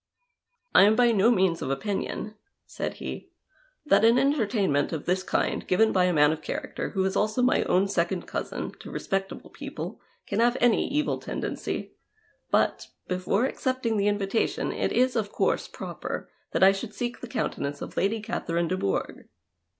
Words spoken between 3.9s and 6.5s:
that an entertainment of this kind, given by a man of